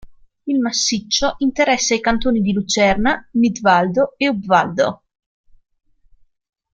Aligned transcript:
Il 0.47 0.59
massiccio 0.59 1.35
interessa 1.37 1.93
i 1.93 1.99
cantoni 1.99 2.41
di 2.41 2.53
Lucerna, 2.53 3.23
Nidvaldo 3.33 4.15
e 4.17 4.29
Obvaldo. 4.29 5.03